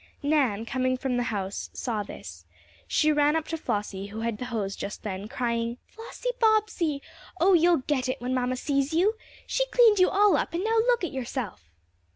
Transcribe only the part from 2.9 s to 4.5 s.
ran up to Flossie, who had the